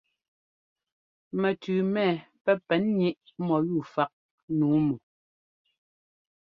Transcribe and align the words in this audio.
Mɛtʉʉ 1.39 1.77
mɛ 1.93 2.05
pɛ́ 2.43 2.55
pɛn 2.67 2.81
níꞌ 2.97 3.19
mɔyúu 3.47 3.81
fák 3.93 4.11
nǔu 4.57 4.75
mɔ. 4.87 4.95